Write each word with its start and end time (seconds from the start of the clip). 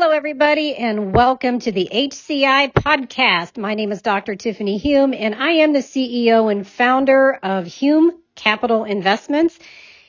Hello, 0.00 0.12
everybody, 0.12 0.74
and 0.76 1.14
welcome 1.14 1.58
to 1.58 1.72
the 1.72 1.86
HCI 1.92 2.72
podcast. 2.72 3.58
My 3.58 3.74
name 3.74 3.92
is 3.92 4.00
Dr. 4.00 4.34
Tiffani 4.34 4.80
Hume, 4.80 5.12
and 5.12 5.34
I 5.34 5.50
am 5.50 5.74
the 5.74 5.80
CEO 5.80 6.50
and 6.50 6.66
founder 6.66 7.38
of 7.42 7.66
Hume 7.66 8.12
Capital 8.34 8.84
Investments. 8.84 9.58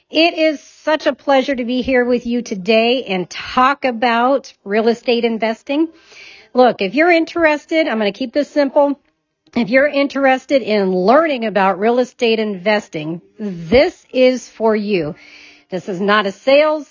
It 0.10 0.34
is 0.36 0.62
such 0.62 1.08
a 1.08 1.14
pleasure 1.14 1.54
to 1.54 1.66
be 1.66 1.82
here 1.82 2.06
with 2.06 2.26
you 2.26 2.42
today 2.42 3.04
and 3.04 3.30
talk 3.30 3.84
about 3.84 4.54
real 4.64 4.88
estate 4.88 5.26
investing. 5.26 5.90
Look, 6.54 6.82
if 6.82 6.96
you're 6.96 7.12
interested, 7.12 7.86
I'm 7.86 8.00
going 8.00 8.14
to 8.14 8.18
keep 8.18 8.32
this 8.32 8.50
simple. 8.50 8.98
If 9.58 9.70
you're 9.70 9.90
interested 9.90 10.62
in 10.62 10.96
learning 10.96 11.44
about 11.44 11.80
real 11.80 12.00
estate 12.00 12.40
investing, 12.40 13.22
this 13.38 14.06
is 14.10 14.48
for 14.48 14.74
you. 14.74 15.16
This 15.70 15.90
is 15.90 16.00
not 16.00 16.28
a 16.28 16.32
sales 16.32 16.88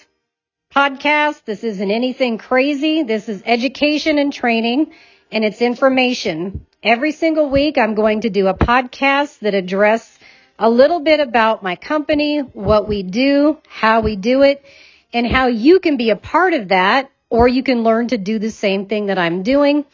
podcast. 0.74 1.42
This 1.44 1.64
isn't 1.64 1.90
anything 1.90 2.38
crazy. 2.38 3.02
This 3.02 3.28
is 3.28 3.42
education 3.44 4.18
and 4.18 4.32
training 4.32 4.92
and 5.32 5.44
it's 5.44 5.60
information. 5.60 6.64
Every 6.80 7.10
single 7.10 7.50
week 7.50 7.76
I'm 7.76 7.96
going 7.96 8.20
to 8.20 8.30
do 8.30 8.46
a 8.46 8.54
podcast 8.54 9.40
that 9.40 9.54
address 9.54 10.16
a 10.60 10.70
little 10.70 11.00
bit 11.00 11.18
about 11.18 11.64
my 11.64 11.74
company, 11.74 12.38
what 12.38 12.86
we 12.86 13.02
do, 13.02 13.58
how 13.68 14.02
we 14.02 14.14
do 14.14 14.42
it, 14.42 14.64
and 15.12 15.26
how 15.26 15.48
you 15.48 15.80
can 15.80 15.96
be 15.96 16.10
a 16.10 16.16
part 16.16 16.54
of 16.54 16.68
that 16.68 17.10
or 17.30 17.48
you 17.48 17.64
can 17.64 17.82
learn 17.82 18.06
to 18.08 18.18
do 18.18 18.38
the 18.38 18.52
same 18.52 18.86
thing 18.86 19.06
that 19.06 19.18
I'm 19.18 19.42
doing. 19.42 19.84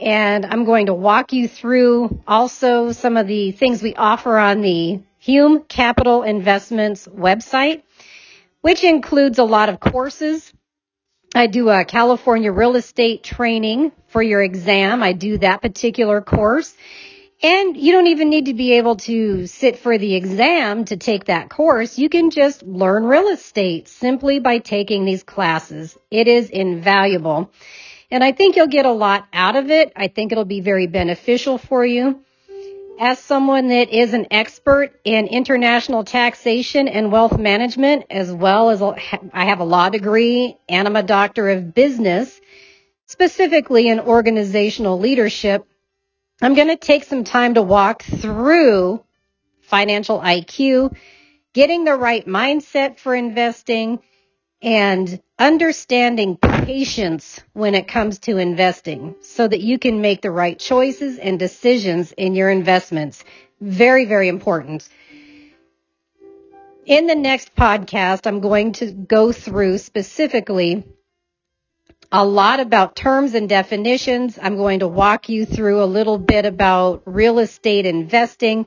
And 0.00 0.44
I'm 0.44 0.64
going 0.64 0.86
to 0.86 0.94
walk 0.94 1.32
you 1.32 1.46
through 1.46 2.20
also 2.26 2.90
some 2.90 3.16
of 3.16 3.28
the 3.28 3.52
things 3.52 3.80
we 3.80 3.94
offer 3.94 4.36
on 4.36 4.60
the 4.60 5.02
Hume 5.20 5.62
Capital 5.62 6.24
Investments 6.24 7.06
website 7.06 7.82
which 8.60 8.84
includes 8.84 9.38
a 9.38 9.44
lot 9.44 9.68
of 9.68 9.80
courses. 9.80 10.52
I 11.34 11.46
do 11.46 11.68
a 11.68 11.84
California 11.84 12.50
real 12.50 12.76
estate 12.76 13.22
training 13.22 13.92
for 14.08 14.22
your 14.22 14.42
exam. 14.42 15.02
I 15.02 15.12
do 15.12 15.38
that 15.38 15.62
particular 15.62 16.20
course. 16.20 16.74
And 17.42 17.74
you 17.76 17.92
don't 17.92 18.08
even 18.08 18.28
need 18.28 18.46
to 18.46 18.54
be 18.54 18.72
able 18.72 18.96
to 18.96 19.46
sit 19.46 19.78
for 19.78 19.96
the 19.96 20.14
exam 20.14 20.84
to 20.86 20.96
take 20.98 21.26
that 21.26 21.48
course. 21.48 21.98
You 21.98 22.10
can 22.10 22.30
just 22.30 22.62
learn 22.62 23.04
real 23.04 23.28
estate 23.28 23.88
simply 23.88 24.40
by 24.40 24.58
taking 24.58 25.04
these 25.04 25.22
classes. 25.22 25.96
It 26.10 26.28
is 26.28 26.50
invaluable. 26.50 27.50
And 28.10 28.22
I 28.22 28.32
think 28.32 28.56
you'll 28.56 28.66
get 28.66 28.84
a 28.84 28.92
lot 28.92 29.26
out 29.32 29.56
of 29.56 29.70
it. 29.70 29.92
I 29.96 30.08
think 30.08 30.32
it'll 30.32 30.44
be 30.44 30.60
very 30.60 30.86
beneficial 30.86 31.56
for 31.56 31.86
you 31.86 32.20
as 33.00 33.18
someone 33.18 33.68
that 33.68 33.88
is 33.88 34.12
an 34.12 34.26
expert 34.30 34.92
in 35.04 35.26
international 35.26 36.04
taxation 36.04 36.86
and 36.86 37.10
wealth 37.10 37.38
management, 37.38 38.04
as 38.10 38.30
well 38.30 38.68
as 38.68 38.82
I 38.82 39.46
have 39.46 39.60
a 39.60 39.64
law 39.64 39.88
degree 39.88 40.58
and 40.68 40.86
I'm 40.86 40.96
a 40.96 41.02
doctor 41.02 41.48
of 41.48 41.74
business, 41.74 42.38
specifically 43.06 43.88
in 43.88 44.00
organizational 44.00 45.00
leadership, 45.00 45.66
I'm 46.42 46.54
going 46.54 46.68
to 46.68 46.76
take 46.76 47.04
some 47.04 47.24
time 47.24 47.54
to 47.54 47.62
walk 47.62 48.02
through 48.02 49.02
financial 49.62 50.20
IQ, 50.20 50.94
getting 51.54 51.84
the 51.84 51.96
right 51.96 52.26
mindset 52.26 52.98
for 52.98 53.14
investing, 53.14 54.00
and 54.62 55.20
understanding 55.38 56.36
patience 56.36 57.40
when 57.54 57.74
it 57.74 57.88
comes 57.88 58.18
to 58.20 58.36
investing 58.36 59.14
so 59.22 59.48
that 59.48 59.60
you 59.60 59.78
can 59.78 60.00
make 60.00 60.20
the 60.20 60.30
right 60.30 60.58
choices 60.58 61.18
and 61.18 61.38
decisions 61.38 62.12
in 62.12 62.34
your 62.34 62.50
investments. 62.50 63.24
Very, 63.60 64.04
very 64.04 64.28
important. 64.28 64.88
In 66.84 67.06
the 67.06 67.14
next 67.14 67.54
podcast, 67.54 68.26
I'm 68.26 68.40
going 68.40 68.72
to 68.72 68.90
go 68.92 69.32
through 69.32 69.78
specifically 69.78 70.84
a 72.12 72.24
lot 72.24 72.60
about 72.60 72.96
terms 72.96 73.34
and 73.34 73.48
definitions. 73.48 74.38
I'm 74.40 74.56
going 74.56 74.80
to 74.80 74.88
walk 74.88 75.28
you 75.28 75.46
through 75.46 75.82
a 75.82 75.86
little 75.86 76.18
bit 76.18 76.44
about 76.44 77.02
real 77.06 77.38
estate 77.38 77.86
investing, 77.86 78.66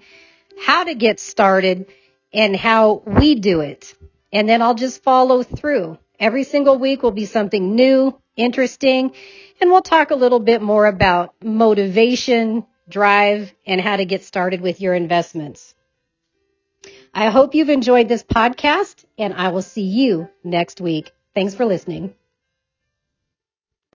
how 0.59 0.85
to 0.85 0.95
get 0.95 1.19
started, 1.19 1.87
and 2.31 2.55
how 2.55 3.03
we 3.05 3.35
do 3.35 3.61
it 3.61 3.93
and 4.33 4.49
then 4.49 4.61
I'll 4.61 4.75
just 4.75 5.03
follow 5.03 5.43
through. 5.43 5.99
Every 6.19 6.43
single 6.43 6.77
week 6.77 7.03
will 7.03 7.11
be 7.11 7.25
something 7.25 7.75
new, 7.75 8.19
interesting, 8.35 9.13
and 9.61 9.71
we'll 9.71 9.81
talk 9.81 10.11
a 10.11 10.15
little 10.15 10.39
bit 10.39 10.61
more 10.61 10.87
about 10.87 11.35
motivation, 11.41 12.65
drive, 12.89 13.53
and 13.65 13.79
how 13.79 13.95
to 13.95 14.05
get 14.05 14.23
started 14.23 14.59
with 14.59 14.81
your 14.81 14.95
investments. 14.95 15.75
I 17.13 17.29
hope 17.29 17.53
you've 17.55 17.69
enjoyed 17.69 18.09
this 18.09 18.23
podcast 18.23 19.05
and 19.17 19.33
I 19.35 19.49
will 19.49 19.61
see 19.61 19.83
you 19.83 20.29
next 20.43 20.81
week. 20.81 21.11
Thanks 21.35 21.53
for 21.53 21.65
listening. 21.65 22.15